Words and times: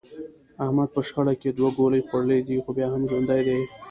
احمد 0.63 0.89
په 0.95 1.01
شخړه 1.07 1.33
کې 1.41 1.49
دوه 1.57 1.71
ګولۍ 1.77 2.01
خوړلې 2.07 2.39
دي، 2.47 2.57
خو 2.63 2.69
بیا 2.77 2.87
هم 2.91 3.01
ژوندی 3.09 3.41
دی. 3.47 3.59